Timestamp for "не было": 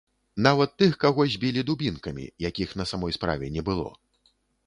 3.59-3.87